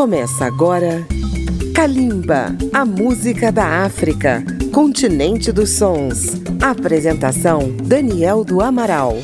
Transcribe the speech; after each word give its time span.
Começa 0.00 0.46
agora 0.46 1.06
Kalimba, 1.74 2.56
a 2.72 2.86
música 2.86 3.52
da 3.52 3.84
África, 3.84 4.42
continente 4.72 5.52
dos 5.52 5.72
sons. 5.72 6.40
Apresentação 6.58 7.70
Daniel 7.84 8.42
do 8.42 8.62
Amaral. 8.62 9.18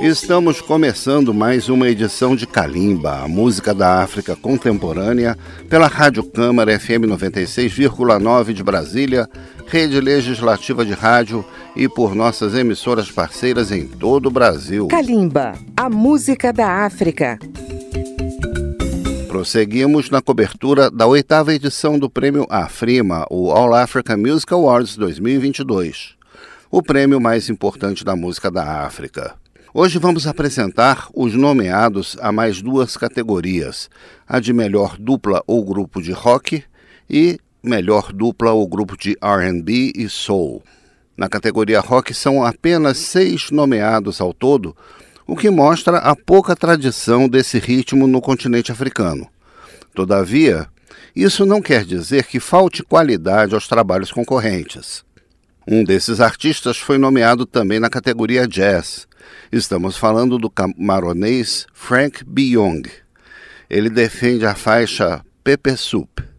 Estamos 0.00 0.62
começando 0.62 1.34
mais 1.34 1.68
uma 1.68 1.86
edição 1.86 2.34
de 2.34 2.46
Kalimba, 2.46 3.18
a 3.18 3.28
música 3.28 3.74
da 3.74 4.02
África 4.02 4.34
contemporânea, 4.34 5.36
pela 5.68 5.86
Rádio 5.86 6.22
Câmara 6.22 6.80
FM 6.80 7.04
96,9 7.06 8.54
de 8.54 8.62
Brasília, 8.62 9.28
rede 9.70 10.00
legislativa 10.00 10.84
de 10.84 10.92
rádio 10.94 11.44
e 11.76 11.88
por 11.88 12.12
nossas 12.12 12.56
emissoras 12.56 13.08
parceiras 13.08 13.70
em 13.70 13.86
todo 13.86 14.26
o 14.26 14.30
Brasil. 14.30 14.88
Kalimba, 14.88 15.52
a 15.76 15.88
música 15.88 16.52
da 16.52 16.84
África. 16.84 17.38
Prosseguimos 19.28 20.10
na 20.10 20.20
cobertura 20.20 20.90
da 20.90 21.06
oitava 21.06 21.54
edição 21.54 22.00
do 22.00 22.10
prêmio 22.10 22.48
Afrima, 22.50 23.24
o 23.30 23.52
All 23.52 23.72
Africa 23.72 24.16
Music 24.16 24.52
Awards 24.52 24.96
2022, 24.96 26.16
o 26.68 26.82
prêmio 26.82 27.20
mais 27.20 27.48
importante 27.48 28.04
da 28.04 28.16
música 28.16 28.50
da 28.50 28.84
África. 28.84 29.36
Hoje 29.72 30.00
vamos 30.00 30.26
apresentar 30.26 31.06
os 31.14 31.32
nomeados 31.34 32.16
a 32.20 32.32
mais 32.32 32.60
duas 32.60 32.96
categorias: 32.96 33.88
a 34.26 34.40
de 34.40 34.52
melhor 34.52 34.96
dupla 34.98 35.44
ou 35.46 35.64
grupo 35.64 36.02
de 36.02 36.10
rock 36.10 36.64
e 37.08 37.38
melhor 37.62 38.12
dupla 38.12 38.52
ou 38.52 38.66
grupo 38.66 38.96
de 38.96 39.16
RB 39.22 39.92
e 39.94 40.08
soul. 40.08 40.62
Na 41.16 41.28
categoria 41.28 41.80
rock 41.80 42.14
são 42.14 42.44
apenas 42.44 42.98
seis 42.98 43.50
nomeados 43.50 44.20
ao 44.20 44.32
todo, 44.32 44.76
o 45.26 45.36
que 45.36 45.50
mostra 45.50 45.98
a 45.98 46.16
pouca 46.16 46.56
tradição 46.56 47.28
desse 47.28 47.58
ritmo 47.58 48.06
no 48.06 48.20
continente 48.20 48.72
africano. 48.72 49.28
Todavia, 49.94 50.66
isso 51.14 51.44
não 51.44 51.60
quer 51.60 51.84
dizer 51.84 52.24
que 52.24 52.40
falte 52.40 52.82
qualidade 52.82 53.54
aos 53.54 53.68
trabalhos 53.68 54.10
concorrentes. 54.10 55.04
Um 55.66 55.84
desses 55.84 56.20
artistas 56.20 56.78
foi 56.78 56.98
nomeado 56.98 57.44
também 57.44 57.78
na 57.78 57.90
categoria 57.90 58.48
jazz, 58.48 59.06
Estamos 59.52 59.96
falando 59.96 60.38
do 60.38 60.48
camaronês 60.48 61.66
Frank 61.72 62.24
Byong. 62.24 62.88
Ele 63.68 63.90
defende 63.90 64.46
a 64.46 64.54
faixa 64.54 65.24
Pepe 65.42 65.76
Soup. 65.76 66.29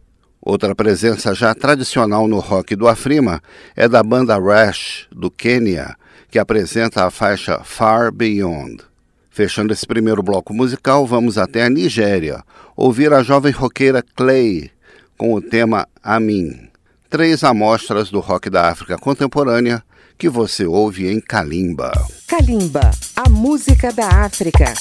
Outra 0.42 0.74
presença 0.74 1.36
já 1.36 1.54
tradicional 1.54 2.28
no 2.28 2.40
rock 2.40 2.76
do 2.76 2.88
Afrima 2.88 3.42
é 3.76 3.88
da 3.88 4.02
banda 4.02 4.40
Rash, 4.40 5.08
do 5.12 5.30
Quênia, 5.30 5.96
que 6.32 6.40
apresenta 6.40 7.06
a 7.06 7.12
faixa 7.12 7.62
Far 7.64 8.12
Beyond. 8.12 8.84
Fechando 9.30 9.72
esse 9.72 9.86
primeiro 9.86 10.24
bloco 10.24 10.54
musical, 10.54 11.06
vamos 11.06 11.38
até 11.38 11.64
a 11.64 11.70
Nigéria, 11.70 12.44
ouvir 12.76 13.14
a 13.14 13.22
jovem 13.22 13.52
roqueira 13.52 14.04
Clay 14.16 14.72
com 15.16 15.36
o 15.36 15.42
tema 15.42 15.88
Amin. 16.04 16.70
Três 17.08 17.44
amostras 17.44 18.10
do 18.10 18.20
rock 18.20 18.50
da 18.50 18.70
África 18.70 18.98
contemporânea 18.98 19.84
que 20.18 20.28
você 20.28 20.66
ouve 20.66 21.08
em 21.08 21.20
Kalimba. 21.20 21.92
Kalimba, 22.28 22.92
a 23.16 23.30
música 23.30 23.92
da 23.92 24.08
África. 24.08 24.74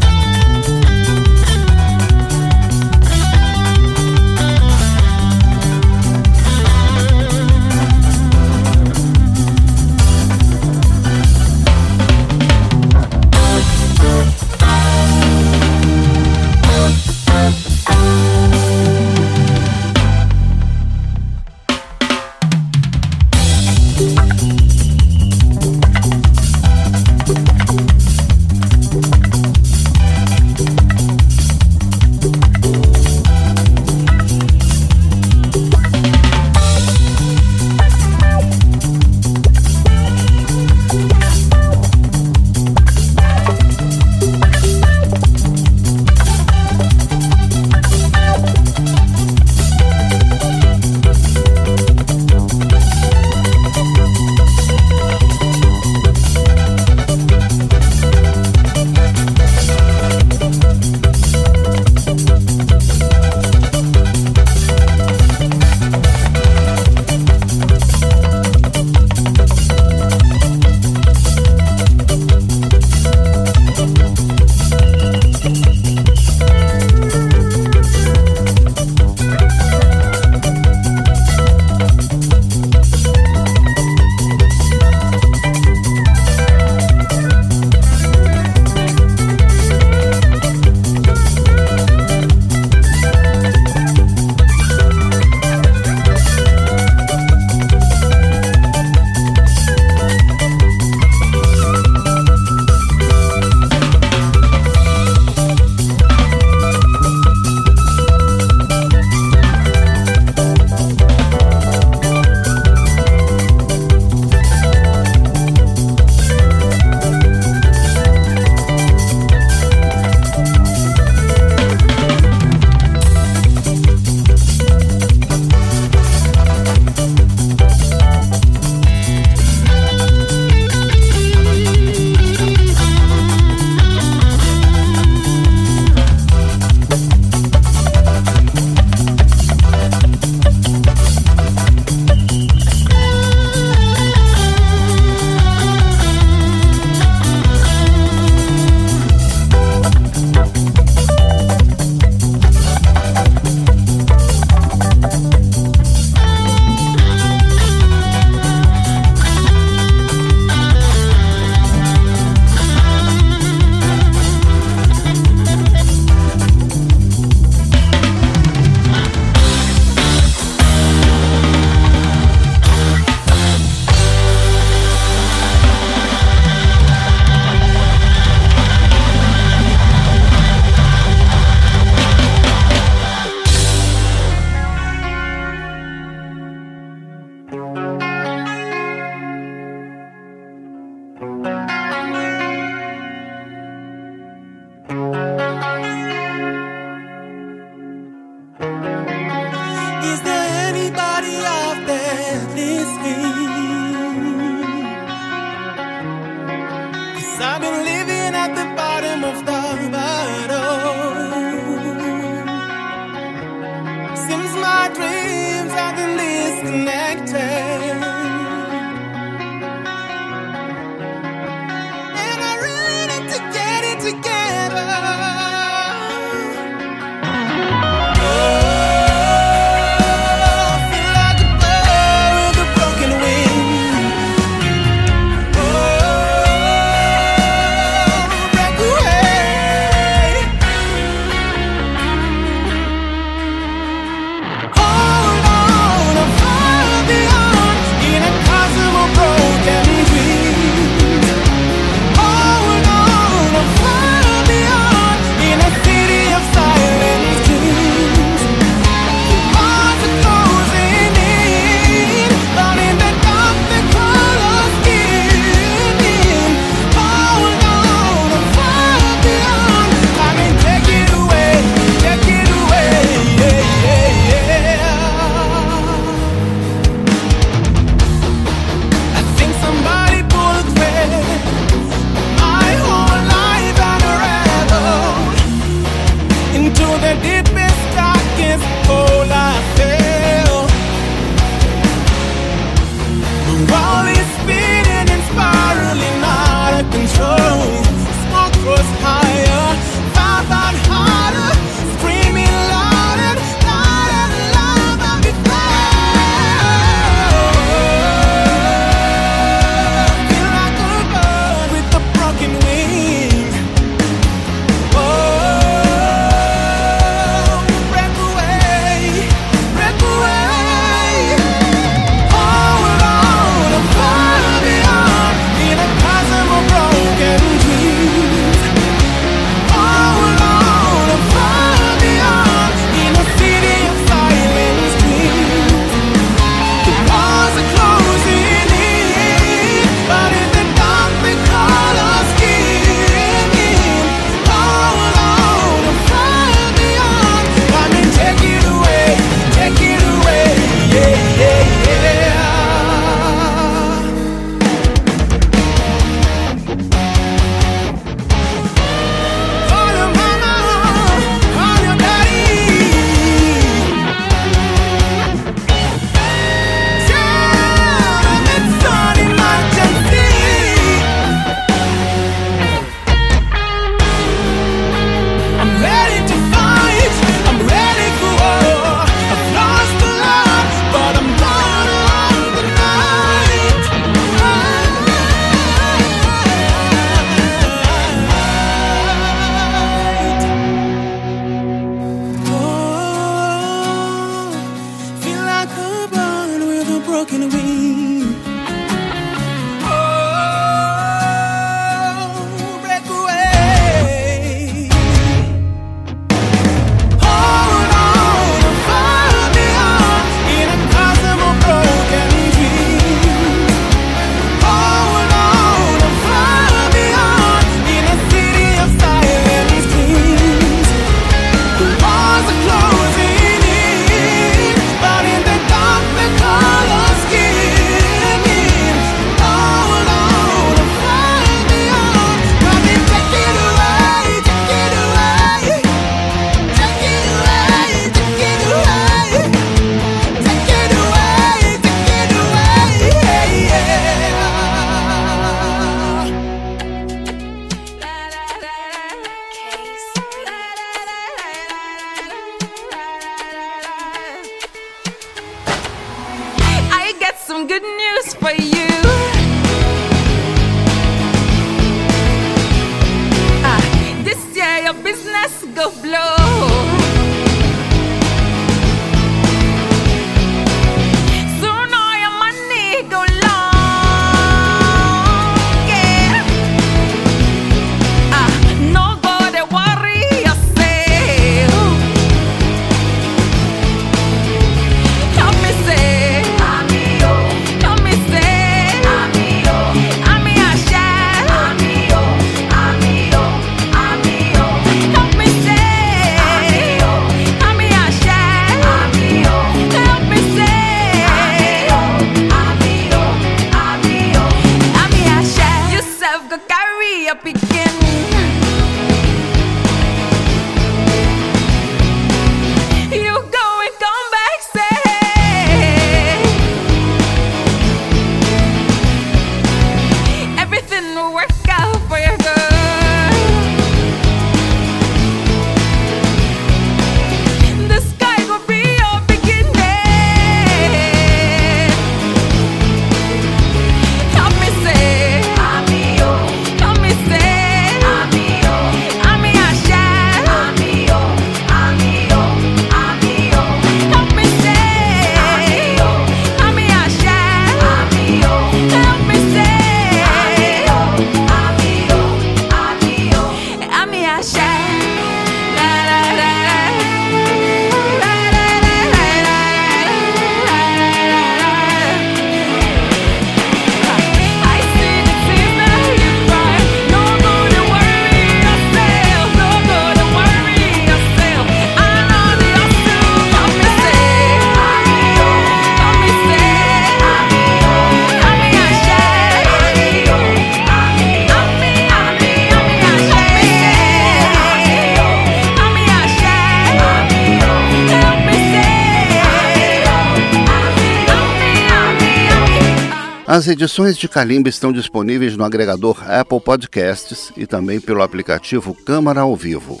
As 593.62 593.68
edições 593.68 594.18
de 594.18 594.28
Calimba 594.28 594.68
estão 594.68 594.92
disponíveis 594.92 595.56
no 595.56 595.62
agregador 595.62 596.20
Apple 596.28 596.60
Podcasts 596.60 597.52
e 597.56 597.64
também 597.64 598.00
pelo 598.00 598.20
aplicativo 598.20 598.92
Câmara 598.92 599.42
ao 599.42 599.54
Vivo. 599.54 600.00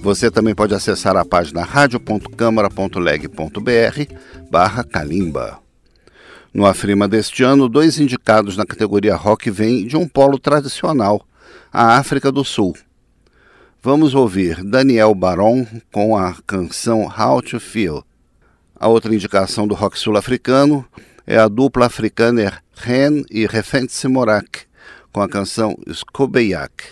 Você 0.00 0.30
também 0.30 0.54
pode 0.54 0.74
acessar 0.74 1.14
a 1.14 1.22
página 1.22 1.64
radio.câmara.leg.br 1.64 4.14
barra 4.50 4.82
Calimba. 4.82 5.58
No 6.54 6.64
Afrima 6.64 7.06
deste 7.06 7.42
ano, 7.42 7.68
dois 7.68 8.00
indicados 8.00 8.56
na 8.56 8.64
categoria 8.64 9.16
rock 9.16 9.50
vêm 9.50 9.86
de 9.86 9.94
um 9.94 10.08
polo 10.08 10.38
tradicional, 10.38 11.20
a 11.70 11.98
África 11.98 12.32
do 12.32 12.42
Sul. 12.42 12.74
Vamos 13.82 14.14
ouvir 14.14 14.64
Daniel 14.64 15.14
Baron 15.14 15.66
com 15.92 16.16
a 16.16 16.34
canção 16.46 17.02
How 17.02 17.42
to 17.42 17.60
Feel. 17.60 18.02
A 18.80 18.88
outra 18.88 19.14
indicação 19.14 19.68
do 19.68 19.74
rock 19.74 19.98
sul-africano 19.98 20.86
é 21.28 21.36
a 21.36 21.46
dupla 21.46 21.84
africana 21.84 22.54
Ren 22.74 23.22
e 23.30 23.46
Refence 23.46 24.08
Morak, 24.08 24.60
com 25.12 25.20
a 25.20 25.28
canção 25.28 25.76
Skobeyak. 25.86 26.84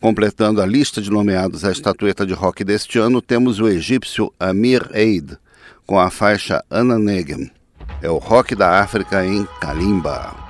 Completando 0.00 0.60
a 0.60 0.66
lista 0.66 1.00
de 1.00 1.08
nomeados 1.08 1.64
à 1.64 1.70
estatueta 1.70 2.26
de 2.26 2.34
rock 2.34 2.64
deste 2.64 2.98
ano, 2.98 3.22
temos 3.22 3.60
o 3.60 3.68
egípcio 3.68 4.34
Amir 4.38 4.90
Eid, 4.92 5.38
com 5.86 5.96
a 5.96 6.10
faixa 6.10 6.60
Ananegem. 6.68 7.52
É 8.02 8.10
o 8.10 8.18
rock 8.18 8.56
da 8.56 8.80
África 8.80 9.24
em 9.24 9.46
Kalimba. 9.60 10.47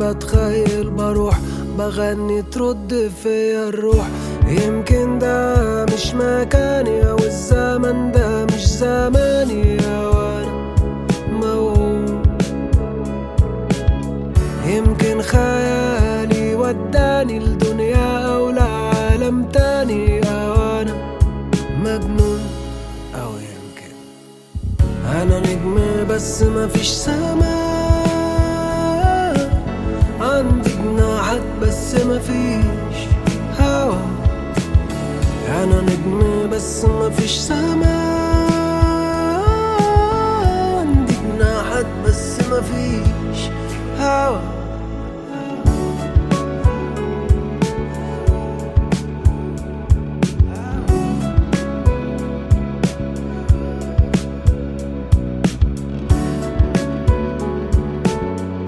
بتخيل 0.00 0.90
بروح 0.90 1.38
بغني 1.78 2.42
ترد 2.42 3.10
فيا 3.22 3.68
الروح. 3.68 4.06
يمكن 4.48 5.18
ده 5.18 5.84
مش 5.84 6.14
مكاني 6.14 7.10
أو 7.10 7.16
الزمن 7.18 8.12
ده 8.12 8.44
مش 8.44 8.66
زماني 8.68 9.76
وأنا 9.86 10.74
موهوم 11.32 12.22
يمكن 14.66 15.22
خيالي 15.22 16.54
وداني 16.54 17.38
لدنيا 17.38 18.34
أو 18.34 18.50
لعالم 18.50 19.44
تاني 19.44 20.20
أو 20.20 20.80
أنا 20.80 20.94
مجنون. 21.84 22.40
أو 23.14 23.30
يمكن 23.30 23.94
أنا 25.06 25.38
نجم 25.40 25.76
بس 26.10 26.42
مفيش 26.42 26.88
سماء. 26.88 28.01
بس 31.92 32.04
مفيش 32.04 33.08
هوا. 33.60 33.96
أنا 35.48 35.80
نجم 35.80 36.50
بس 36.50 36.84
مفيش 36.84 37.30
سماء 37.30 37.88
عندي 40.78 41.14
جناحات 41.14 41.86
بس 42.06 42.40
مفيش 42.40 43.50
هوا. 44.00 44.38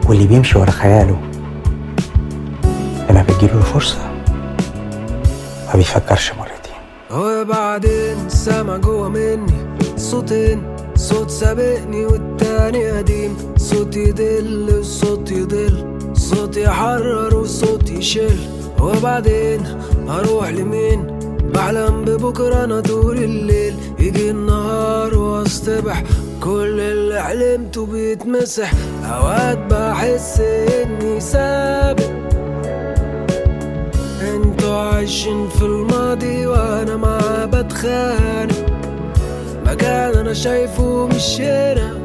واللي 0.09 0.27
بيمشي 0.27 0.59
ورا 0.59 0.71
خياله. 0.71 1.34
لما 3.11 3.23
بتجيله 3.23 3.59
الفرصة. 3.59 3.99
ما 5.69 5.75
بيفكرش 5.75 6.33
مرتين 6.33 6.75
وبعدين 7.11 8.29
سامع 8.29 8.77
جوا 8.77 9.09
مني 9.09 9.77
صوتين 9.97 10.63
صوت 10.97 11.31
سابقني 11.31 12.07
والتاني 12.07 12.91
قديم. 12.91 13.37
صوت 13.57 13.97
يدل 13.97 14.79
وصوت 14.81 15.31
يضل 15.31 15.99
صوت 16.15 16.57
يحرر 16.57 17.37
وصوت 17.37 17.91
يشل. 17.91 18.39
وبعدين 18.81 19.81
هروح 20.09 20.49
لمين؟ 20.49 21.19
بحلم 21.55 22.05
ببكرة 22.05 22.65
أنا 22.65 22.81
طول 22.81 23.17
الليل. 23.17 23.75
يجي 23.99 24.31
النهار 24.31 25.19
وأصطبح 25.19 26.03
كل 26.41 26.81
اللي 26.81 27.23
حلمته 27.23 27.87
بيتمسح. 27.87 28.73
أوقات 29.05 29.59
بحس 29.59 30.41
إني 30.41 31.21
سابق. 31.21 32.24
أنتوا 34.65 34.79
عايشين 34.79 35.49
في 35.49 35.63
الماضي 35.63 36.47
وأنا 36.47 36.97
معاه 36.97 37.45
بتخانق. 37.45 38.67
مكان 39.67 40.15
أنا 40.19 40.35
شايفه 40.35 41.07
مش 41.07 41.41
هنا. 41.41 41.99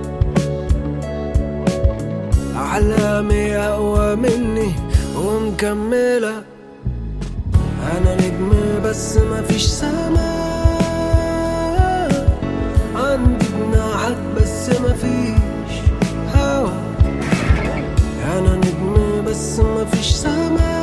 احلامي 2.56 3.58
أقوى 3.58 4.16
مني 4.16 4.72
ومكملة. 5.16 6.44
أنا 7.98 8.16
نجم 8.16 8.52
بس 8.86 9.18
مفيش 9.18 9.66
سماء 9.66 10.20
عندي 12.96 13.46
جناحات 13.46 14.18
بس 14.38 14.70
مفيش 14.70 15.76
هوا. 16.36 16.70
أنا 18.38 18.56
نجم 18.56 19.24
بس 19.28 19.60
مفيش 19.60 20.12
سماء 20.12 20.79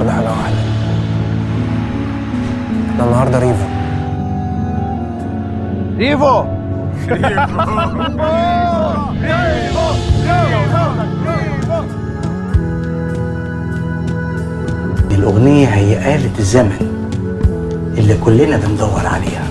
النهارده 0.00 0.12
حاجة 0.12 0.28
واحدة 0.30 0.56
إحنا 2.90 3.04
النهارده 3.04 3.38
ريفو. 3.38 3.64
دي 15.08 15.14
الأغنية 15.14 15.66
هي 15.66 16.14
آلة 16.14 16.38
الزمن 16.38 16.86
اللي 17.98 18.14
كلنا 18.24 18.56
بندور 18.56 19.06
عليها. 19.06 19.49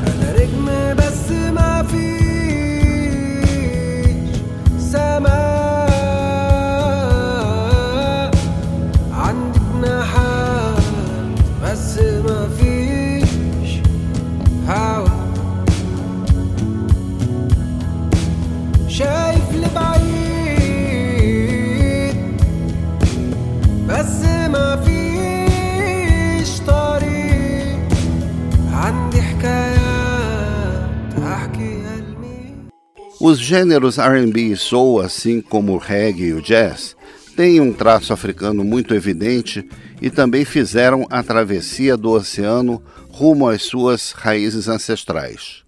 Os 33.29 33.37
gêneros 33.37 33.99
R&B 33.99 34.41
e 34.41 34.57
soul, 34.57 34.99
assim 34.99 35.39
como 35.39 35.73
o 35.73 35.77
reggae 35.77 36.29
e 36.29 36.33
o 36.33 36.41
jazz, 36.41 36.95
têm 37.35 37.61
um 37.61 37.71
traço 37.71 38.11
africano 38.11 38.63
muito 38.63 38.95
evidente 38.95 39.69
e 40.01 40.09
também 40.09 40.43
fizeram 40.43 41.05
a 41.11 41.21
travessia 41.21 41.95
do 41.95 42.09
oceano 42.09 42.81
rumo 43.11 43.47
às 43.47 43.61
suas 43.61 44.13
raízes 44.13 44.67
ancestrais. 44.67 45.63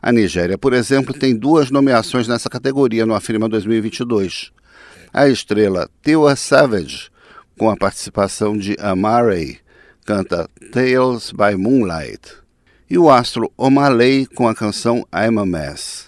A 0.00 0.10
Nigéria, 0.10 0.56
por 0.56 0.72
exemplo, 0.72 1.12
tem 1.12 1.36
duas 1.36 1.70
nomeações 1.70 2.26
nessa 2.26 2.48
categoria 2.48 3.04
no 3.04 3.14
Afrima 3.14 3.50
2022. 3.50 4.50
A 5.12 5.28
estrela 5.28 5.90
Tewa 6.00 6.34
Savage, 6.36 7.10
com 7.58 7.68
a 7.68 7.76
participação 7.76 8.56
de 8.56 8.74
Amare, 8.80 9.58
canta 10.06 10.48
Tales 10.72 11.32
by 11.32 11.54
Moonlight, 11.54 12.32
e 12.88 12.96
o 12.96 13.10
astro 13.10 13.52
Omaley 13.58 14.24
com 14.24 14.48
a 14.48 14.54
canção 14.54 15.06
I'm 15.12 15.38
a 15.38 15.44
Mess. 15.44 16.07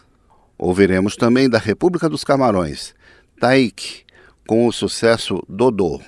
Ouviremos 0.62 1.16
também 1.16 1.48
da 1.48 1.56
República 1.56 2.06
dos 2.06 2.22
Camarões, 2.22 2.94
Taik, 3.40 4.02
com 4.46 4.66
o 4.66 4.72
sucesso 4.72 5.42
Dodô. 5.48 5.98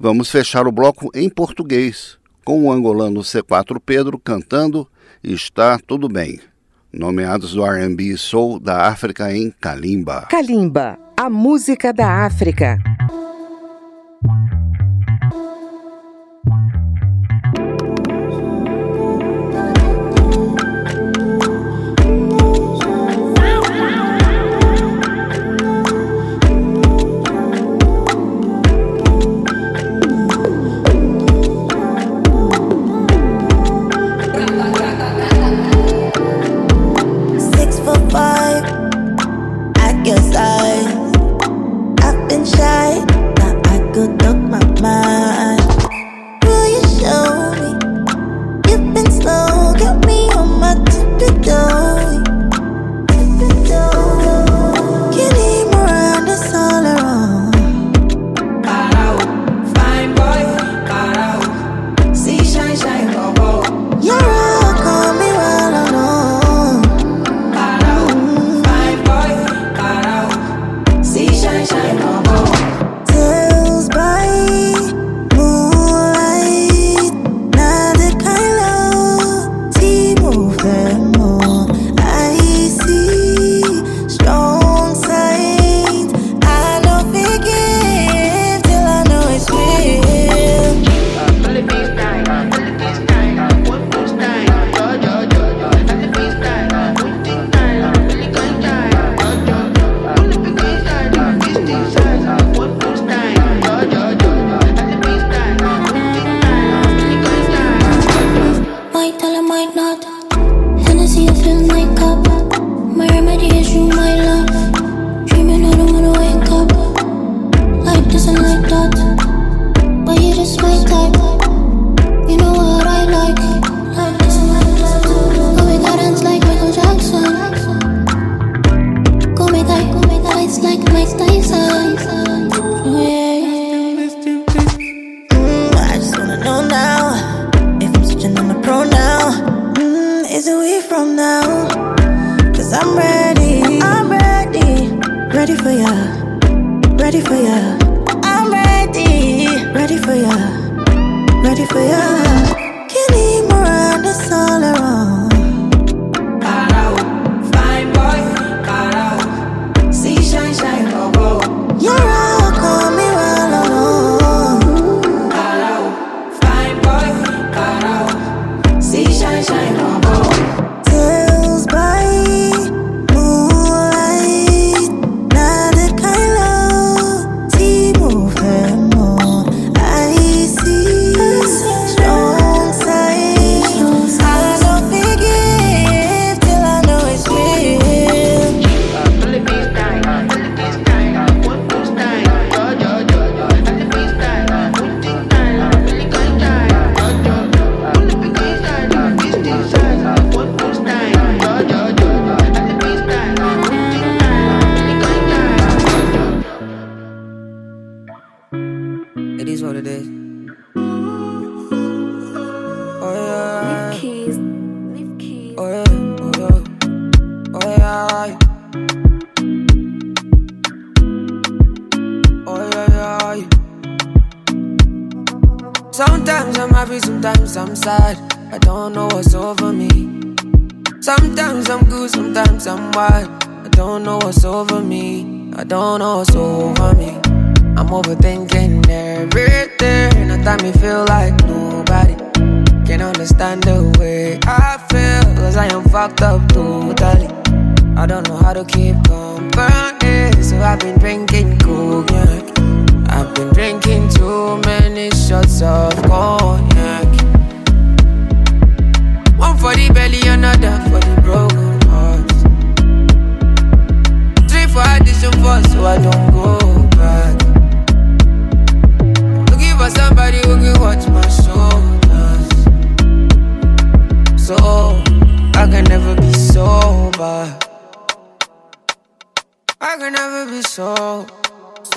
Vamos 0.00 0.30
fechar 0.30 0.66
o 0.66 0.72
bloco 0.72 1.10
em 1.14 1.28
português, 1.28 2.16
com 2.42 2.64
o 2.64 2.72
angolano 2.72 3.20
C4 3.20 3.78
Pedro 3.84 4.18
cantando 4.18 4.88
Está 5.22 5.78
Tudo 5.78 6.08
Bem, 6.08 6.40
nomeados 6.90 7.52
do 7.52 7.66
R&B 7.66 8.16
Soul 8.16 8.58
da 8.58 8.86
África 8.88 9.30
em 9.30 9.50
Kalimba. 9.60 10.26
Kalimba, 10.30 10.98
a 11.14 11.28
música 11.28 11.92
da 11.92 12.24
África. 12.24 12.78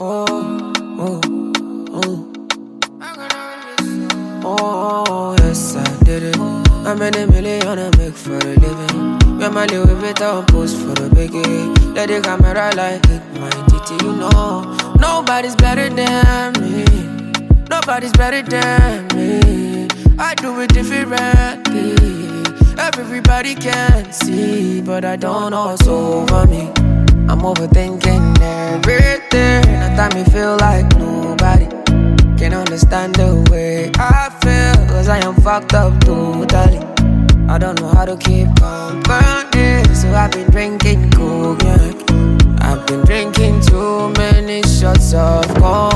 Oh, 0.08 0.72
oh, 1.00 1.20
oh. 4.46 5.36
Yes, 5.39 5.76
I 5.76 6.04
did 6.04 6.22
it. 6.22 6.36
In 6.36 7.02
a 7.02 7.26
million 7.26 7.80
I 7.80 7.89
make 7.98 8.13
for 8.13 8.38
a 8.38 8.38
living. 8.38 9.18
Yeah, 9.39 9.50
my 9.50 9.65
Louis 9.65 9.96
Vuitton 9.96 10.48
post 10.48 10.78
for 10.78 10.94
the 10.94 11.10
biggie. 11.10 11.96
Let 11.96 12.10
the 12.10 12.22
camera 12.22 12.72
like 12.76 13.04
hit 13.08 13.24
my 13.39 13.50
titty, 13.50 14.06
you 14.06 14.13
know. 14.15 14.78
Nobody's 15.00 15.56
better 15.56 15.89
than 15.89 16.54
me. 16.62 16.86
Nobody's 17.68 18.13
better 18.13 18.44
than 18.44 19.08
me. 19.15 19.88
I 20.20 20.36
do 20.36 20.60
it 20.62 20.72
differently. 20.72 21.96
Everybody 22.78 23.56
can 23.56 24.13
see, 24.13 24.82
but 24.82 25.04
I 25.04 25.15
don't 25.15 25.50
know 25.50 25.65
what's 25.65 25.88
over 25.88 26.46
me. 26.46 26.95
I'm 27.28 27.42
overthinking 27.42 28.40
everything. 28.42 29.64
Time 29.98 30.14
me 30.14 30.24
feel 30.26 30.58
like 30.58 30.86
nobody 30.98 31.68
can 32.38 32.54
understand 32.54 33.16
the 33.16 33.48
way 33.50 33.92
I 33.96 34.30
feel. 34.42 34.88
Cause 34.88 35.08
I 35.08 35.20
am 35.26 35.36
fucked 35.36 35.74
up 35.74 36.00
totally. 36.02 36.80
I 37.48 37.58
don't 37.58 37.80
know 37.80 37.88
how 37.88 38.06
to 38.06 38.18
keep 38.18 38.48
company. 38.58 39.84
So 39.96 40.14
I've 40.14 40.32
been 40.32 40.50
drinking 40.52 41.12
cognac. 41.12 41.96
I've 42.62 42.86
been 42.88 43.06
drinking 43.06 43.62
too 43.62 44.10
many 44.18 44.62
shots 44.64 45.14
of 45.14 45.46
cognac. 45.56 45.95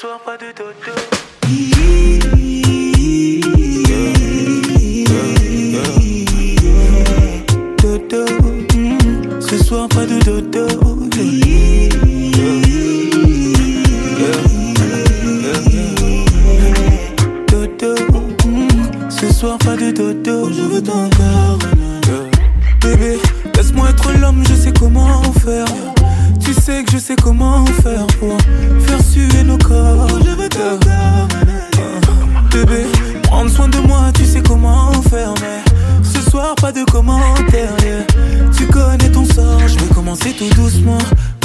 Soir 0.00 0.20
pas 0.24 0.36
de 0.36 0.52
dodo 0.52 0.70
mm. 8.68 9.40
Ce 9.40 9.58
soir 9.58 9.88
pas 9.88 10.06
de 10.06 10.18
dodo 10.20 10.66
mm. 10.94 11.10
Ce 19.10 19.32
soir 19.32 19.58
pas 19.58 19.76
de 19.76 19.90
dodo 19.90 20.52
Je 20.52 20.62
veux 20.62 20.82
ton 20.82 21.10
corps 21.16 21.58
Bébé, 22.80 23.18
laisse-moi 23.56 23.90
être 23.90 24.12
l'homme, 24.12 24.44
je 24.48 24.54
sais 24.54 24.72
comment 24.72 25.24
faire. 25.44 25.66
Sais 26.68 26.84
que 26.84 26.92
je 26.92 26.98
sais 26.98 27.16
comment 27.16 27.64
faire 27.82 28.06
pour 28.20 28.36
faire 28.80 29.02
suer 29.02 29.42
nos 29.42 29.56
corps. 29.56 30.06
Je 30.22 30.32
veux 30.32 30.48
ton 30.50 30.78
corps. 30.84 31.28
Bébé, 32.52 32.84
prendre 33.22 33.50
soin 33.50 33.68
de 33.68 33.78
moi, 33.78 34.12
tu 34.12 34.26
sais 34.26 34.42
comment 34.42 34.92
faire. 35.08 35.32
Mais 35.40 35.62
ce 36.04 36.20
soir, 36.30 36.54
pas 36.56 36.70
de 36.70 36.84
commentaires. 36.84 37.74
yeah. 37.82 38.04
Tu 38.54 38.66
connais 38.66 39.10
ton 39.10 39.24
sort, 39.24 39.66
je 39.66 39.78
vais 39.78 39.94
commencer 39.94 40.34
tout 40.34 40.54
doucement. 40.60 40.98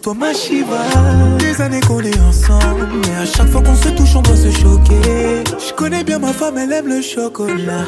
c'est 0.00 0.04
toi 0.04 0.14
ma 0.14 0.32
Shiva. 0.32 0.78
Des 1.38 1.60
années 1.60 1.80
qu'on 1.80 2.00
est 2.00 2.20
ensemble, 2.20 2.88
mais 3.02 3.16
à 3.16 3.26
chaque 3.26 3.48
fois 3.48 3.62
qu'on 3.62 3.74
se 3.74 3.88
touche, 3.90 4.16
on 4.16 4.22
doit 4.22 4.36
se 4.36 4.50
choquer. 4.50 5.44
Je 5.58 5.72
connais 5.74 6.04
bien 6.04 6.18
ma 6.18 6.32
femme, 6.32 6.58
elle 6.58 6.72
aime 6.72 6.88
le 6.88 7.02
chocolat. 7.02 7.84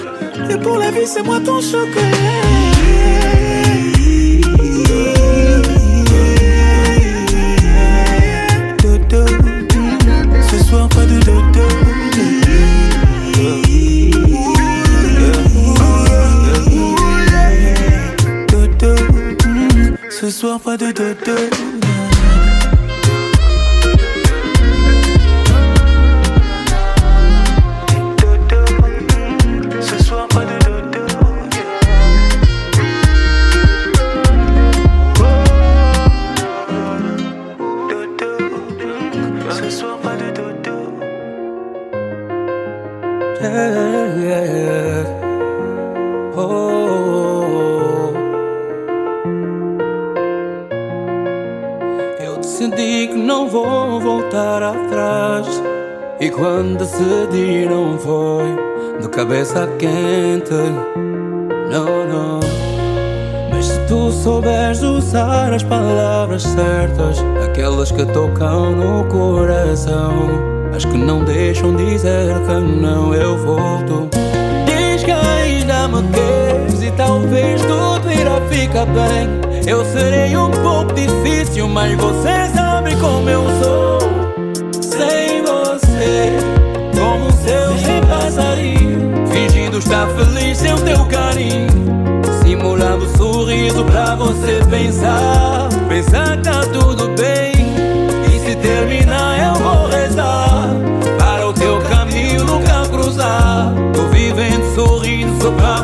Et 0.50 0.56
pour 0.58 0.78
la 0.78 0.90
vie, 0.90 1.06
c'est 1.06 1.22
moi 1.22 1.40
ton 1.40 1.60
chocolat. 1.60 2.52
soir, 20.42 20.58
pas 20.58 20.76
de 20.76 20.90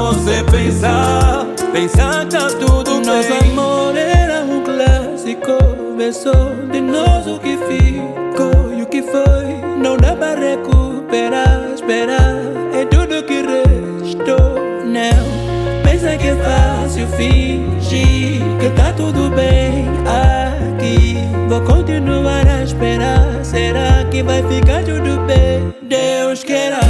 você 0.09 0.43
pensar, 0.45 1.45
pensar 1.71 2.27
tá 2.29 2.49
tudo 2.49 3.01
Nosso 3.01 3.29
bem. 3.29 3.53
amor 3.53 3.95
era 3.95 4.43
um 4.43 4.63
clássico, 4.63 5.53
Começou 5.77 6.55
de 6.73 6.81
nós 6.81 7.27
o 7.27 7.39
que 7.39 7.59
ficou 7.59 8.73
e 8.73 8.83
o 8.83 8.87
que 8.87 9.03
foi. 9.03 9.79
Não 9.83 9.99
dá 9.99 10.17
para 10.17 10.41
recuperar, 10.41 11.73
esperar 11.75 12.37
é 12.73 12.87
tudo 12.87 13.23
que 13.25 13.43
restou. 13.43 14.55
Não 14.87 15.83
pensa 15.83 16.17
que 16.17 16.29
é 16.29 16.37
fácil 16.37 17.07
fingir 17.09 18.41
que 18.61 18.71
tá 18.77 18.95
tudo 18.97 19.29
bem 19.29 19.89
aqui. 20.07 21.19
Vou 21.49 21.61
continuar 21.61 22.47
a 22.49 22.63
esperar, 22.63 23.45
será 23.45 24.05
que 24.11 24.23
vai 24.23 24.43
ficar 24.45 24.83
tudo 24.85 25.21
bem? 25.27 25.75
Deus 25.83 26.43
queira, 26.43 26.81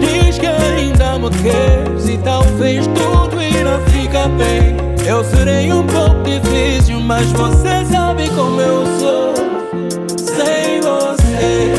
diz 0.00 0.38
que 0.38 0.46
ainda 0.46 1.18
me 1.20 1.30
quer. 1.30 1.83
Então 2.24 2.42
talvez 2.42 2.86
tudo 2.86 3.42
irá 3.42 3.78
ficar 3.90 4.28
bem. 4.30 4.74
Eu 5.06 5.22
serei 5.24 5.70
um 5.70 5.86
pouco 5.86 6.22
difícil, 6.22 6.98
mas 6.98 7.30
você 7.32 7.84
sabe 7.92 8.30
como 8.30 8.58
eu 8.62 8.86
sou. 8.98 9.34
Sem 10.16 10.80
você, 10.80 11.74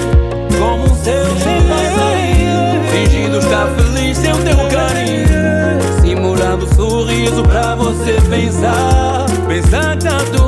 como 0.60 0.84
um 0.84 0.96
seu 1.04 1.26
passarinho, 1.68 2.80
fingindo 2.92 3.40
estar 3.40 3.68
feliz 3.70 4.18
sem 4.20 4.32
o 4.32 4.38
teu 4.38 4.56
carinho, 4.70 5.82
simulando 6.00 6.68
sorriso 6.76 7.42
pra 7.42 7.74
você 7.74 8.14
pensar, 8.30 9.26
pensar 9.48 9.98
tanto 9.98 10.45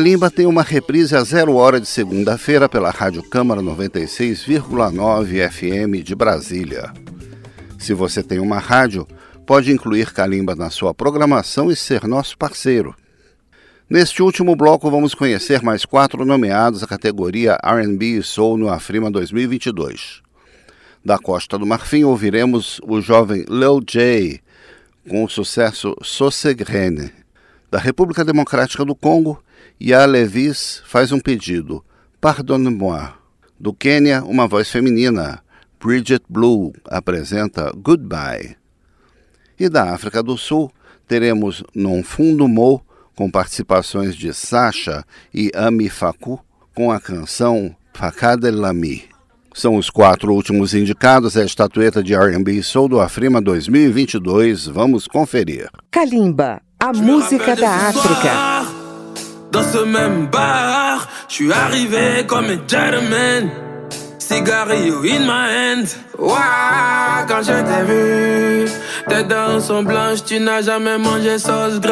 Calimba 0.00 0.30
tem 0.30 0.46
uma 0.46 0.62
reprise 0.62 1.14
a 1.14 1.22
zero 1.22 1.56
hora 1.56 1.78
de 1.78 1.86
segunda-feira 1.86 2.70
pela 2.70 2.88
Rádio 2.88 3.22
Câmara 3.22 3.60
96,9 3.60 5.50
FM 5.50 6.02
de 6.02 6.14
Brasília. 6.14 6.90
Se 7.78 7.92
você 7.92 8.22
tem 8.22 8.38
uma 8.38 8.58
rádio, 8.58 9.06
pode 9.44 9.70
incluir 9.70 10.10
Calimba 10.14 10.54
na 10.54 10.70
sua 10.70 10.94
programação 10.94 11.70
e 11.70 11.76
ser 11.76 12.04
nosso 12.06 12.38
parceiro. 12.38 12.96
Neste 13.90 14.22
último 14.22 14.56
bloco, 14.56 14.90
vamos 14.90 15.14
conhecer 15.14 15.60
mais 15.60 15.84
quatro 15.84 16.24
nomeados 16.24 16.82
à 16.82 16.86
categoria 16.86 17.58
RB 17.62 18.20
e 18.20 18.22
Soul 18.22 18.56
no 18.56 18.70
Afrima 18.70 19.10
2022. 19.10 20.22
Da 21.04 21.18
Costa 21.18 21.58
do 21.58 21.66
Marfim, 21.66 22.04
ouviremos 22.04 22.80
o 22.84 23.02
jovem 23.02 23.44
Lil 23.46 23.82
J 23.86 24.40
com 25.06 25.24
o 25.24 25.28
sucesso 25.28 25.94
Sossegrene. 26.02 27.12
Da 27.70 27.78
República 27.78 28.24
Democrática 28.24 28.82
do 28.82 28.94
Congo, 28.94 29.42
Ya 29.82 30.04
Levis 30.04 30.82
faz 30.84 31.10
um 31.10 31.18
pedido, 31.18 31.82
Pardonne-moi. 32.20 33.14
Do 33.58 33.72
Quênia, 33.72 34.22
uma 34.22 34.46
voz 34.46 34.70
feminina, 34.70 35.42
Bridget 35.82 36.22
Blue, 36.28 36.72
apresenta 36.84 37.72
Goodbye. 37.74 38.56
E 39.58 39.70
da 39.70 39.94
África 39.94 40.22
do 40.22 40.36
Sul, 40.36 40.70
teremos 41.08 41.64
Non 41.74 42.02
Fundo 42.02 42.46
Mo 42.46 42.84
com 43.16 43.30
participações 43.30 44.14
de 44.14 44.34
Sasha 44.34 45.02
e 45.32 45.50
Ami 45.54 45.88
Faku, 45.88 46.38
com 46.74 46.92
a 46.92 47.00
canção 47.00 47.74
Fakade 47.94 48.50
Lami. 48.50 49.04
São 49.54 49.76
os 49.76 49.88
quatro 49.88 50.32
últimos 50.34 50.74
indicados 50.74 51.38
à 51.38 51.44
estatueta 51.44 52.02
de 52.02 52.14
R&B 52.14 52.62
Soul 52.62 52.88
do 52.88 53.00
Afrima 53.00 53.40
2022. 53.40 54.66
Vamos 54.66 55.06
conferir. 55.06 55.70
Kalimba, 55.90 56.60
a 56.78 56.92
música 56.92 57.56
da 57.56 57.88
África. 57.88 58.69
Dans 59.52 59.62
ce 59.62 59.78
même 59.78 60.26
bar, 60.28 61.08
je 61.28 61.34
suis 61.34 61.52
arrivé 61.52 62.24
comme 62.26 62.44
un 62.44 62.58
gentleman. 62.68 63.50
Cigarillo 64.18 65.02
in 65.02 65.26
my 65.26 65.46
hand. 65.50 65.88
Wow, 66.16 67.26
quand 67.26 67.42
je 67.42 67.56
t'ai 67.68 67.82
vu, 67.90 68.70
tes 69.08 69.24
dents 69.24 69.58
sont 69.60 69.82
blanches, 69.82 70.22
tu 70.24 70.38
n'as 70.38 70.62
jamais 70.62 70.98
mangé 70.98 71.38
sauce 71.38 71.80
beat. 71.80 71.90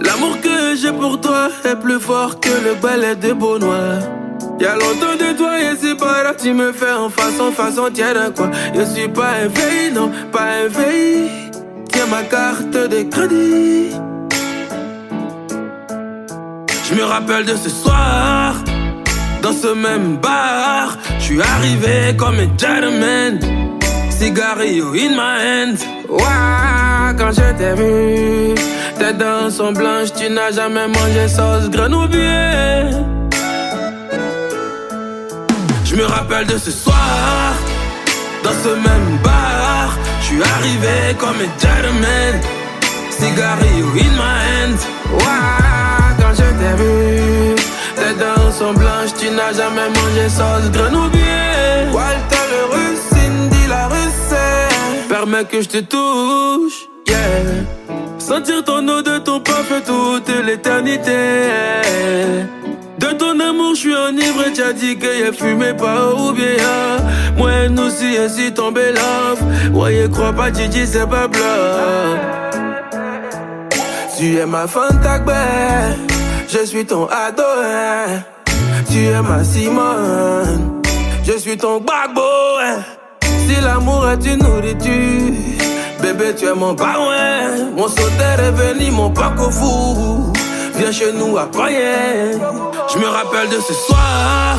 L'amour 0.00 0.40
que 0.40 0.74
j'ai 0.74 0.92
pour 0.92 1.20
toi 1.20 1.50
est 1.64 1.76
plus 1.76 2.00
fort 2.00 2.40
que 2.40 2.48
le 2.48 2.74
balai 2.74 3.14
de 3.14 3.32
Beaunois. 3.32 4.00
Y'a 4.60 4.74
longtemps 4.74 5.14
de 5.14 5.36
toi 5.36 5.60
et 5.60 5.76
c'est 5.80 5.96
pas 5.96 6.24
là, 6.24 6.34
tu 6.34 6.52
me 6.52 6.72
fais 6.72 6.90
en 6.90 7.08
façon, 7.08 7.52
façon, 7.52 7.90
tiens 7.92 8.12
quoi. 8.36 8.50
Je 8.74 8.82
suis 8.82 9.08
pas 9.08 9.42
éveillé, 9.44 9.92
non, 9.92 10.10
pas 10.32 10.64
éveillé. 10.64 11.28
Tiens 11.92 12.06
ma 12.06 12.22
carte 12.24 12.72
de 12.72 13.02
crédit. 13.08 13.94
Je 16.88 16.94
me 16.94 17.04
rappelle 17.04 17.44
de 17.44 17.54
ce 17.54 17.68
soir, 17.68 18.54
dans 19.42 19.52
ce 19.52 19.68
même 19.68 20.16
bar. 20.16 20.98
Je 21.18 21.24
suis 21.24 21.40
arrivé 21.40 22.16
comme 22.16 22.40
un 22.40 22.58
gentleman. 22.58 23.38
Cigarillo 24.10 24.92
in 24.94 25.10
my 25.10 25.38
hand. 25.40 25.78
Wow, 26.08 27.14
quand 27.16 27.30
je 27.30 27.52
t'ai 27.58 27.74
vu, 27.74 28.54
tes 28.98 29.12
dents 29.12 29.50
sont 29.50 29.70
blanches, 29.70 30.12
tu 30.18 30.28
n'as 30.28 30.50
jamais 30.50 30.88
mangé 30.88 31.28
sauce 31.28 31.70
grenouille. 31.70 33.17
Me 35.98 36.04
rappelle 36.04 36.46
de 36.46 36.56
ce 36.56 36.70
soir, 36.70 37.54
dans 38.44 38.52
ce 38.62 38.68
même 38.68 39.18
bar. 39.24 39.98
Je 40.20 40.26
suis 40.26 40.40
arrivé 40.40 41.16
comme 41.18 41.34
un 41.46 41.50
gentleman. 41.58 42.40
Cigarillo 43.10 43.88
in 44.06 44.14
my 44.14 44.38
hand. 44.46 44.78
Quand 46.20 46.34
je 46.34 46.48
t'ai 46.60 46.74
vu, 46.80 47.56
tes 47.96 48.14
dents 48.14 48.52
sont 48.56 48.74
blanches, 48.74 49.14
tu 49.18 49.28
n'as 49.30 49.52
jamais 49.52 49.88
mangé 49.88 50.28
sauce 50.28 50.70
grenouille. 50.70 51.90
Walter 51.92 52.44
le 52.52 52.62
russe, 52.74 53.04
Cindy 53.10 53.66
la 53.68 53.88
russe. 53.88 54.38
Permets 55.08 55.46
que 55.46 55.60
je 55.62 55.68
te 55.68 55.78
touche, 55.78 56.88
yeah. 57.08 57.18
Sentir 58.20 58.62
ton 58.62 58.86
eau 58.86 59.02
de 59.02 59.18
ton 59.18 59.40
parfum 59.40 59.80
toute 59.84 60.28
l'éternité. 60.46 61.16
De 62.98 63.12
ton 63.16 63.38
amour, 63.38 63.74
je 63.74 63.80
suis 63.80 63.94
enivré, 63.94 64.52
t'as 64.54 64.72
dit 64.72 64.98
que 64.98 65.06
y'a 65.06 65.32
fumé 65.32 65.72
pas 65.72 66.12
ou 66.14 66.32
bien. 66.32 66.98
Moi, 67.36 67.68
nous 67.68 67.90
si 67.90 68.14
et 68.14 68.28
si 68.28 68.52
tombé 68.52 68.92
love. 68.92 69.42
Ouais, 69.72 70.08
crois 70.12 70.32
pas, 70.32 70.50
tu 70.50 70.66
dis 70.68 70.86
c'est 70.86 71.08
pas 71.08 71.28
bluff. 71.28 72.18
Tu 74.18 74.36
es 74.36 74.46
ma 74.46 74.66
fantagbe, 74.66 75.32
je 76.48 76.64
suis 76.66 76.84
ton 76.84 77.06
ado. 77.06 77.44
Tu 78.90 79.06
es 79.06 79.22
ma 79.22 79.44
Simone, 79.44 80.82
je 81.24 81.38
suis 81.38 81.56
ton 81.56 81.80
bagbo. 81.80 82.22
Si 83.22 83.60
l'amour 83.62 84.08
est 84.10 84.26
une 84.26 84.42
nourriture, 84.42 85.34
bébé, 86.02 86.34
tu 86.36 86.46
es 86.46 86.54
mon 86.54 86.72
baouin. 86.72 87.70
Mon 87.76 87.86
sauteur 87.86 88.40
est 88.40 88.50
venu, 88.50 88.90
mon 88.90 89.10
paco 89.10 89.50
fou. 89.50 90.32
Viens 90.74 90.90
chez 90.90 91.12
nous 91.12 91.38
à 91.38 91.46
croyer. 91.52 92.38
Je 92.92 92.98
me 92.98 93.06
rappelle 93.06 93.48
de 93.50 93.60
ce 93.60 93.74
soir, 93.74 94.58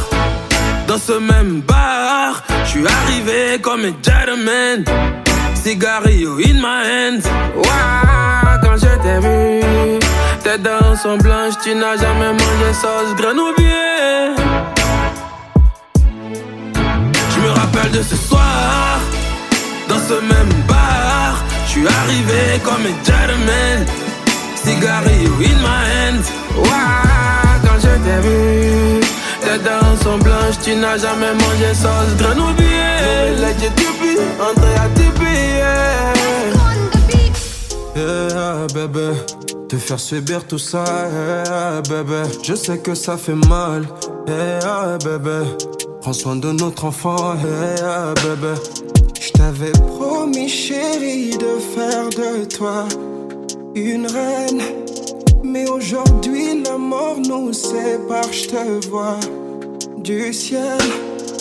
dans 0.88 0.98
ce 0.98 1.14
même 1.14 1.62
bar. 1.62 2.44
Je 2.64 2.70
suis 2.70 2.86
arrivé 2.88 3.60
comme 3.62 3.86
un 3.86 3.94
gentleman. 4.04 4.84
Cigarillo 5.56 6.38
in 6.38 6.60
my 6.62 6.84
hand. 6.90 7.24
Wow, 7.56 8.60
quand 8.62 8.78
je 8.78 8.92
t'ai 9.04 9.20
vu, 9.20 10.00
tes 10.44 10.58
dents 10.60 10.96
sont 11.02 11.18
blanches, 11.18 11.56
tu 11.64 11.74
n'as 11.76 11.98
jamais 11.98 12.32
mangé 12.34 12.74
sauce 12.74 13.16
grenouille. 13.18 13.56
Je 17.34 17.40
me 17.42 17.50
rappelle 17.50 17.92
de 17.92 18.04
ce 18.04 18.16
soir, 18.16 19.00
dans 19.88 20.00
ce 20.08 20.14
même 20.14 20.54
bar. 20.68 21.44
Je 21.66 21.72
suis 21.72 21.88
arrivé 21.88 22.60
comme 22.64 22.86
un 22.86 22.98
gentleman. 23.04 23.86
Cigarillo 24.56 25.34
in 25.40 25.58
my 25.62 25.84
hand. 25.90 26.24
Wow, 26.56 27.49
vu, 28.22 29.00
tes 29.42 29.60
dents 29.64 29.98
sont 30.04 30.18
blanches, 30.18 30.60
tu 30.64 30.76
n'as 30.76 30.98
jamais 30.98 31.34
mangé 31.34 31.74
sauce 31.74 32.16
grenouille. 32.18 32.56
Let 33.40 33.58
you 33.64 33.70
tippy, 33.76 34.18
André 34.40 34.74
à 34.76 34.90
tippy, 34.96 35.34
yeah. 35.58 36.14
Yeah, 37.96 38.68
bébé, 38.74 39.10
te 39.68 39.76
faire 39.76 40.00
subir 40.00 40.46
tout 40.46 40.58
ça, 40.58 40.84
yeah, 40.86 41.82
bébé. 41.82 42.24
Je 42.44 42.56
sais 42.56 42.80
que 42.80 42.96
ça 42.96 43.18
fait 43.18 43.36
mal, 43.48 43.88
yeah, 44.28 44.98
bébé. 45.04 45.46
Prends 46.02 46.14
soin 46.14 46.36
de 46.38 46.52
notre 46.52 46.86
enfant, 46.86 47.36
yeah, 47.36 48.14
bébé. 48.24 48.54
Je 49.20 49.32
t'avais 49.32 49.72
promis, 49.72 50.48
chérie, 50.48 51.32
de 51.32 51.60
faire 51.76 52.10
de 52.10 52.46
toi 52.46 52.86
une 53.76 54.08
reine. 54.08 54.62
Mais 55.44 55.70
aujourd'hui, 55.70 56.64
la 56.64 56.78
mort 56.78 57.18
nous 57.18 57.54
sépare, 57.54 58.32
je 58.32 58.48
te 58.50 58.88
vois 58.88 59.20
du 59.98 60.34
ciel. 60.34 60.78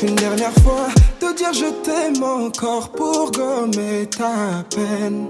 Une 0.03 0.15
dernière 0.15 0.55
fois, 0.63 0.89
te 1.19 1.35
dire 1.37 1.53
je 1.53 1.71
t'aime 1.83 2.23
encore 2.23 2.91
pour 2.91 3.33
gommer 3.33 4.07
ta 4.07 4.65
peine. 4.75 5.29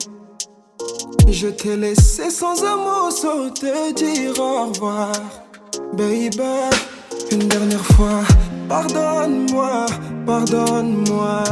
Je 1.29 1.49
t'ai 1.49 1.77
laissé 1.77 2.31
sans 2.31 2.63
un 2.65 2.77
mot, 2.77 3.11
sans 3.11 3.51
te 3.51 3.93
dire 3.95 4.39
au 4.39 4.67
revoir. 4.67 5.13
Baby, 5.95 6.41
une 7.31 7.49
dernière 7.49 7.85
fois, 7.85 8.23
pardonne-moi, 8.69 9.87
pardonne-moi. 10.27 11.45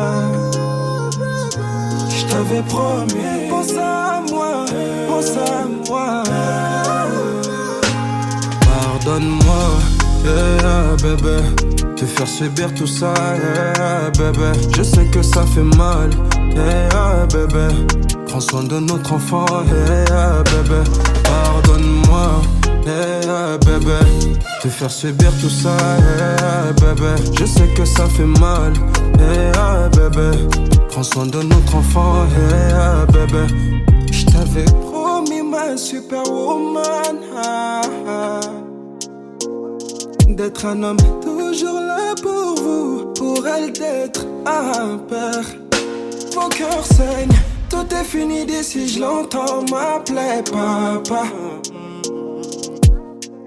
Je 2.09 2.27
t'avais 2.27 2.62
promis, 2.62 3.49
pense 3.49 3.73
à 3.79 4.23
moi, 4.31 4.64
pense 5.09 5.37
à 5.37 5.64
moi. 5.89 6.23
Pardonne-moi, 9.17 9.69
yeah, 10.27 10.95
bébé. 11.03 11.39
Te 11.97 12.05
faire 12.05 12.29
subir 12.29 12.75
tout 12.75 12.87
ça, 12.87 13.14
yeah, 13.17 14.11
bébé. 14.11 14.53
Je 14.77 14.83
sais 14.83 15.07
que 15.07 15.23
ça 15.23 15.43
fait 15.55 15.62
mal, 15.62 16.11
yeah, 16.55 17.27
bébé. 17.33 17.75
Prends 18.27 18.41
soin 18.41 18.64
de 18.64 18.79
notre 18.79 19.14
enfant, 19.14 19.47
yeah, 19.69 20.43
bébé. 20.45 20.83
Pardonne-moi, 21.25 22.43
yeah, 22.85 23.57
bébé. 23.64 24.05
Te 24.62 24.69
faire 24.69 24.91
subir 24.91 25.31
tout 25.41 25.49
ça, 25.49 25.75
yeah, 26.19 26.73
bébé. 26.75 27.14
Je 27.39 27.47
sais 27.47 27.69
que 27.69 27.87
ça 27.87 28.05
fait 28.05 28.25
mal, 28.39 28.75
yeah, 29.19 29.89
bébé. 29.97 30.37
Prends 30.91 31.03
soin 31.03 31.25
de 31.25 31.41
notre 31.41 31.75
enfant, 31.75 32.27
yeah, 32.51 33.07
bébé. 33.07 33.47
Je 34.12 34.27
t'avais 34.27 34.71
promis 34.91 35.41
ma 35.41 35.75
superwoman. 35.79 37.17
D'être 40.37 40.66
un 40.66 40.82
homme 40.82 40.99
toujours 41.22 41.80
là 41.80 42.14
pour 42.22 42.57
vous, 42.62 43.07
pour 43.14 43.47
elle 43.49 43.72
d'être 43.72 44.26
un 44.45 44.99
père. 44.99 45.47
Vos 46.34 46.49
cœurs 46.51 46.84
saignent, 46.84 47.41
tout 47.70 47.87
est 47.91 48.05
fini 48.05 48.45
d'ici, 48.45 48.87
je 48.87 49.01
l'entends 49.01 49.62
m'appeler 49.70 50.43
papa. 50.53 51.22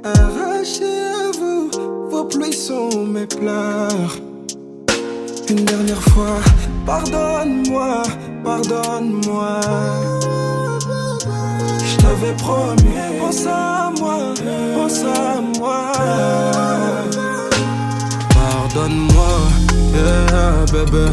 Arraché 0.04 1.04
à 1.14 1.32
vous, 1.38 1.70
vos 2.10 2.24
pluies 2.24 2.54
sont 2.54 3.06
mes 3.06 3.28
pleurs. 3.28 4.16
Une 5.48 5.66
dernière 5.66 6.02
fois, 6.02 6.40
pardonne-moi, 6.88 8.02
pardonne-moi. 8.44 9.60
T'avais 12.10 12.34
promis, 12.34 13.20
pense 13.20 13.46
à 13.46 13.92
moi, 14.00 14.34
pense 14.76 15.04
à 15.04 15.40
moi. 15.60 15.92
Pardonne-moi, 18.34 19.34
yeah, 19.94 20.66
bébé. 20.74 21.06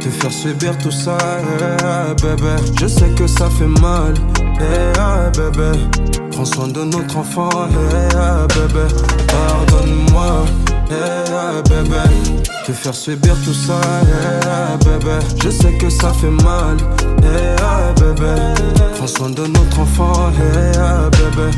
Te 0.00 0.08
faire 0.10 0.30
subir 0.30 0.76
tout 0.76 0.90
ça, 0.90 1.16
yeah, 1.60 2.14
bébé. 2.22 2.56
Je 2.78 2.86
sais 2.86 3.08
que 3.16 3.26
ça 3.26 3.48
fait 3.48 3.80
mal, 3.80 4.12
yeah, 4.60 5.30
bébé. 5.30 5.78
Prends 6.30 6.44
soin 6.44 6.68
de 6.68 6.84
notre 6.84 7.16
enfant, 7.16 7.48
bébé. 7.48 8.86
Pardonne-moi, 9.28 10.44
yeah, 10.90 11.62
bébé. 11.68 12.42
Te 12.66 12.72
faire 12.72 12.94
subir 12.94 13.34
tout 13.44 13.54
ça, 13.54 13.80
yeah, 14.06 14.76
bébé. 14.78 15.18
Je 15.42 15.50
sais 15.50 15.72
que 15.78 15.90
ça 15.90 16.12
fait 16.12 16.30
mal, 16.30 16.76
yeah, 17.22 17.92
bébé. 18.00 18.34
Prends 18.96 19.06
soin 19.06 19.30
de 19.30 19.46
notre 19.46 19.80
enfant, 19.80 20.30
yeah, 20.38 21.10
bébé. 21.10 21.50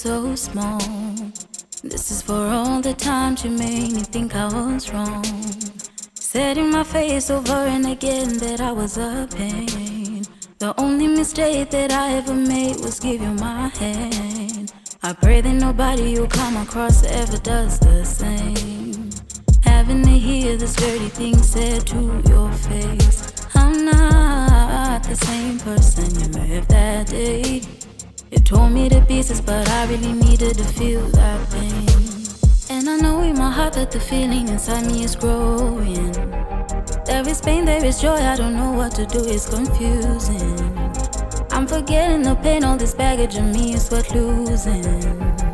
So 0.00 0.34
small. 0.34 0.80
This 1.84 2.10
is 2.10 2.22
for 2.22 2.46
all 2.56 2.80
the 2.80 2.94
times 2.94 3.44
you 3.44 3.50
made 3.50 3.92
me 3.92 4.00
think 4.00 4.34
I 4.34 4.46
was 4.46 4.90
wrong. 4.90 5.22
Said 6.14 6.56
in 6.56 6.70
my 6.70 6.84
face 6.84 7.28
over 7.28 7.60
and 7.74 7.84
again 7.84 8.38
that 8.38 8.62
I 8.62 8.72
was 8.72 8.96
a 8.96 9.28
pain. 9.30 10.22
The 10.58 10.72
only 10.78 11.06
mistake 11.06 11.68
that 11.72 11.92
I 11.92 12.14
ever 12.14 12.32
made 12.32 12.76
was 12.80 12.98
give 12.98 13.20
you 13.20 13.34
my 13.34 13.68
hand. 13.68 14.72
I 15.02 15.12
pray 15.12 15.42
that 15.42 15.52
nobody 15.52 16.12
you 16.12 16.26
come 16.28 16.56
across 16.56 17.04
ever 17.04 17.36
does 17.36 17.78
the 17.78 18.02
same. 18.02 19.10
Having 19.64 20.04
to 20.04 20.16
hear 20.28 20.56
this 20.56 20.76
dirty 20.76 21.10
thing 21.10 21.36
said 21.42 21.86
to 21.88 22.22
your 22.26 22.50
face. 22.52 23.34
I'm 23.54 23.84
not 23.84 25.02
the 25.02 25.16
same 25.16 25.58
person 25.58 26.08
you 26.18 26.28
met 26.30 26.68
that 26.70 27.08
day. 27.08 27.60
It 28.30 28.44
tore 28.44 28.70
me 28.70 28.88
to 28.88 29.00
pieces, 29.02 29.40
but 29.40 29.68
I 29.68 29.86
really 29.86 30.12
needed 30.12 30.56
to 30.58 30.64
feel 30.64 31.02
that 31.08 31.50
pain. 31.50 31.88
And 32.68 32.88
I 32.88 32.96
know 32.96 33.22
in 33.22 33.36
my 33.36 33.50
heart 33.50 33.72
that 33.72 33.90
the 33.90 33.98
feeling 33.98 34.48
inside 34.48 34.86
me 34.86 35.02
is 35.02 35.16
growing. 35.16 36.12
There 37.04 37.28
is 37.28 37.40
pain, 37.40 37.64
there 37.64 37.84
is 37.84 38.00
joy, 38.00 38.14
I 38.14 38.36
don't 38.36 38.54
know 38.54 38.70
what 38.70 38.94
to 38.94 39.06
do, 39.06 39.24
it's 39.24 39.48
confusing. 39.50 40.78
I'm 41.50 41.66
forgetting 41.66 42.22
the 42.22 42.36
pain, 42.36 42.62
all 42.62 42.76
this 42.76 42.94
baggage 42.94 43.36
of 43.36 43.46
me 43.46 43.74
is 43.74 43.90
worth 43.90 44.14
losing. 44.14 45.49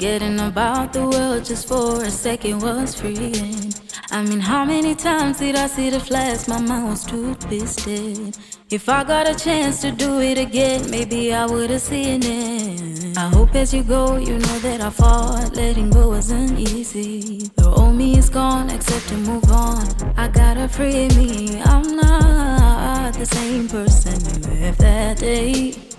Forgetting 0.00 0.40
about 0.40 0.94
the 0.94 1.06
world 1.06 1.44
just 1.44 1.68
for 1.68 2.02
a 2.02 2.10
second 2.10 2.62
was 2.62 2.98
freeing. 2.98 3.70
I 4.10 4.22
mean, 4.22 4.40
how 4.40 4.64
many 4.64 4.94
times 4.94 5.40
did 5.40 5.56
I 5.56 5.66
see 5.66 5.90
the 5.90 6.00
flash? 6.00 6.48
My 6.48 6.58
mind 6.58 6.88
was 6.88 7.04
too 7.04 7.34
twisted. 7.34 8.34
If 8.70 8.88
I 8.88 9.04
got 9.04 9.28
a 9.28 9.34
chance 9.34 9.82
to 9.82 9.92
do 9.92 10.22
it 10.22 10.38
again, 10.38 10.90
maybe 10.90 11.34
I 11.34 11.44
would've 11.44 11.82
seen 11.82 12.22
it. 12.24 13.18
I 13.18 13.28
hope 13.28 13.54
as 13.54 13.74
you 13.74 13.82
go, 13.82 14.16
you 14.16 14.38
know 14.38 14.58
that 14.60 14.80
I 14.80 14.88
fought. 14.88 15.54
Letting 15.54 15.90
go 15.90 16.08
wasn't 16.08 16.58
easy. 16.58 17.50
The 17.56 17.68
old 17.68 17.94
me 17.94 18.16
is 18.16 18.30
gone, 18.30 18.70
accept 18.70 19.06
to 19.08 19.18
move 19.18 19.52
on. 19.52 19.86
I 20.16 20.28
gotta 20.28 20.66
free 20.66 21.08
me. 21.08 21.60
I'm 21.60 21.94
not 21.94 23.12
the 23.12 23.26
same 23.26 23.68
person 23.68 24.18
left 24.62 24.78
that 24.78 25.18
day. 25.18 25.89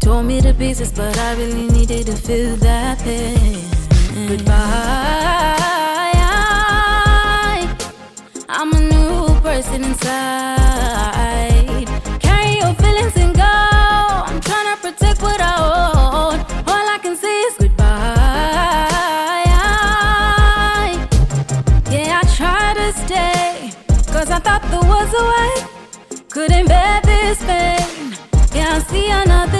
Tore 0.00 0.22
me 0.22 0.40
to 0.40 0.54
pieces, 0.54 0.92
but 0.92 1.16
I 1.18 1.34
really 1.34 1.66
needed 1.68 2.06
to 2.06 2.16
feel 2.16 2.56
that 2.56 2.98
pain. 3.00 3.64
Goodbye. 4.28 5.56
I'm 8.48 8.72
a 8.72 8.80
new 8.80 9.40
person 9.40 9.84
inside. 9.84 10.56
Carry 12.20 12.56
your 12.58 12.74
feelings 12.74 13.16
and 13.16 13.34
go. 13.34 13.42
I'm 13.42 14.40
trying 14.40 14.74
to 14.74 14.80
protect 14.82 15.20
what 15.22 15.40
I 15.40 15.52
hold. 15.62 16.40
All 16.68 16.88
I 16.94 16.98
can 17.02 17.16
say 17.16 17.40
is 17.42 17.54
goodbye. 17.58 17.84
Yeah, 21.90 22.20
I 22.22 22.24
tried 22.36 22.74
to 22.80 22.92
stay. 23.04 23.72
Cause 24.12 24.30
I 24.30 24.38
thought 24.40 24.62
there 24.70 24.86
was 24.94 25.10
a 25.22 25.24
way. 25.32 25.54
Couldn't 26.30 26.66
bear 26.66 27.00
this 27.02 27.38
pain. 27.44 28.14
Yeah, 28.54 28.76
I 28.76 28.78
see 28.90 29.10
another. 29.10 29.57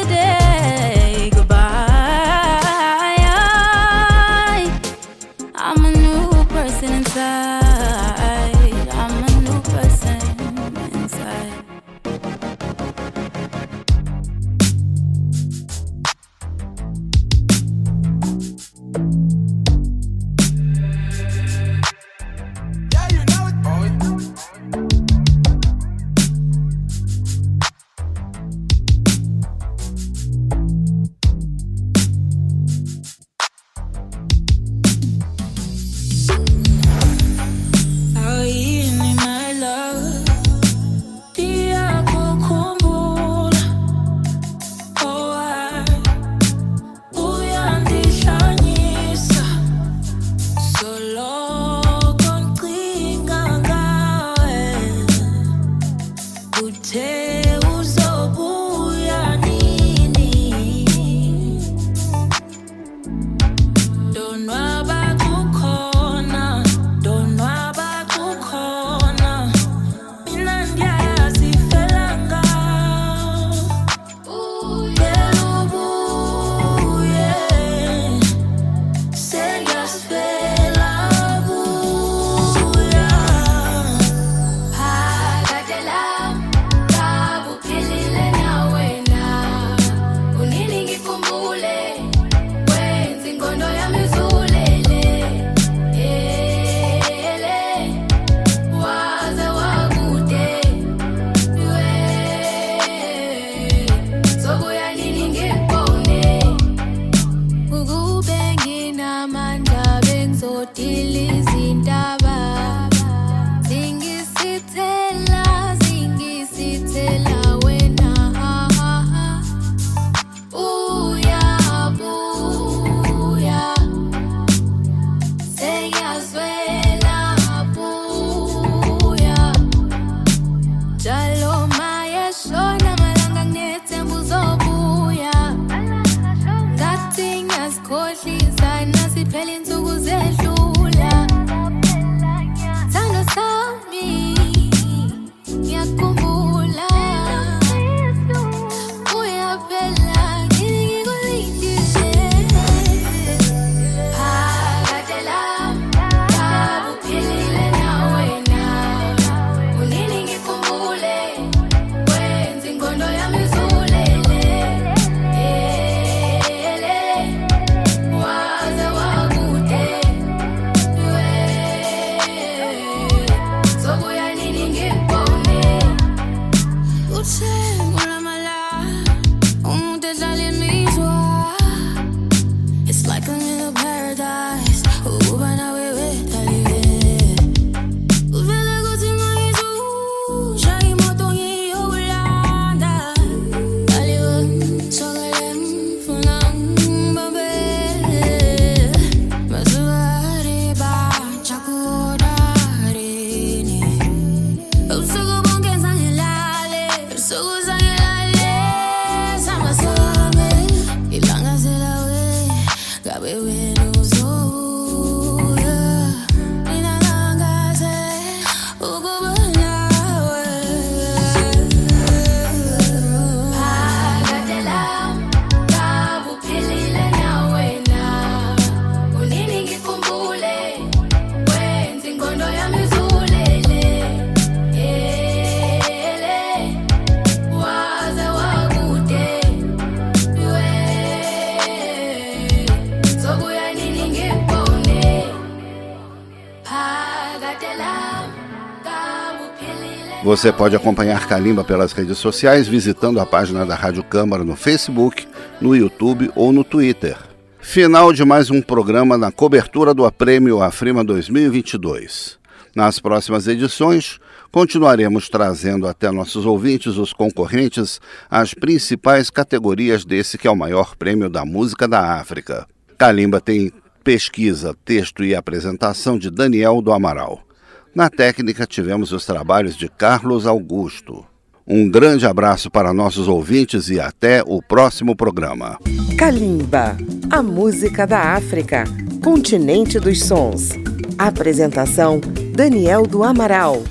Você 250.28 250.52
pode 250.52 250.76
acompanhar 250.76 251.26
Kalimba 251.26 251.64
pelas 251.64 251.94
redes 251.94 252.18
sociais 252.18 252.68
visitando 252.68 253.18
a 253.18 253.24
página 253.24 253.64
da 253.64 253.74
Rádio 253.74 254.04
Câmara 254.04 254.44
no 254.44 254.54
Facebook, 254.54 255.26
no 255.58 255.74
YouTube 255.74 256.30
ou 256.36 256.52
no 256.52 256.62
Twitter. 256.62 257.16
Final 257.58 258.12
de 258.12 258.26
mais 258.26 258.50
um 258.50 258.60
programa 258.60 259.16
na 259.16 259.32
cobertura 259.32 259.94
do 259.94 260.12
Prêmio 260.12 260.60
Afrima 260.60 261.02
2022. 261.02 262.38
Nas 262.76 263.00
próximas 263.00 263.48
edições, 263.48 264.20
continuaremos 264.52 265.30
trazendo 265.30 265.88
até 265.88 266.10
nossos 266.10 266.44
ouvintes, 266.44 266.98
os 266.98 267.14
concorrentes, 267.14 267.98
as 268.30 268.52
principais 268.52 269.30
categorias 269.30 270.04
desse 270.04 270.36
que 270.36 270.46
é 270.46 270.50
o 270.50 270.54
maior 270.54 270.94
prêmio 270.94 271.30
da 271.30 271.46
música 271.46 271.88
da 271.88 272.20
África. 272.20 272.66
Kalimba 272.98 273.40
tem 273.40 273.72
pesquisa, 274.04 274.76
texto 274.84 275.24
e 275.24 275.34
apresentação 275.34 276.18
de 276.18 276.28
Daniel 276.28 276.82
do 276.82 276.92
Amaral. 276.92 277.47
Na 277.94 278.10
técnica, 278.10 278.66
tivemos 278.66 279.12
os 279.12 279.24
trabalhos 279.24 279.76
de 279.76 279.88
Carlos 279.88 280.46
Augusto. 280.46 281.24
Um 281.66 281.90
grande 281.90 282.26
abraço 282.26 282.70
para 282.70 282.94
nossos 282.94 283.28
ouvintes 283.28 283.90
e 283.90 284.00
até 284.00 284.42
o 284.46 284.62
próximo 284.62 285.14
programa. 285.14 285.78
Kalimba, 286.16 286.96
a 287.30 287.42
música 287.42 288.06
da 288.06 288.34
África, 288.34 288.84
continente 289.22 290.00
dos 290.00 290.22
sons. 290.22 290.70
Apresentação: 291.18 292.20
Daniel 292.54 293.02
do 293.02 293.22
Amaral. 293.22 293.82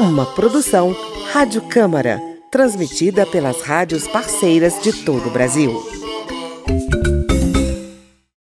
Uma 0.00 0.26
produção 0.26 0.96
Rádio 1.32 1.62
Câmara, 1.62 2.20
transmitida 2.50 3.24
pelas 3.24 3.62
rádios 3.62 4.08
parceiras 4.08 4.82
de 4.82 4.92
todo 4.92 5.28
o 5.28 5.30
Brasil. 5.30 5.80